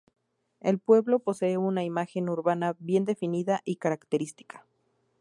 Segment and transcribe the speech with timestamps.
[0.61, 4.65] El pueblo posee una imagen urbana bien definida y característica.